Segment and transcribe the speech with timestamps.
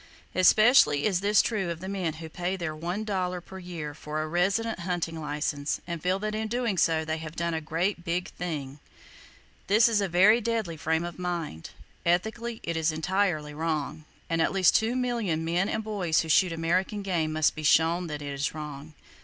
[0.33, 4.19] Especially is this true of the men who pay their one dollar per year for
[4.23, 8.03] a resident hunting license, and feel that in doing so they have done a great
[8.03, 8.79] Big Thing!
[9.67, 11.69] This is a very deadly frame of mind.
[12.03, 16.51] Ethically it is entirely wrong; and at least two million men and boys who shoot
[16.51, 18.95] American game must be shown that it is wrong!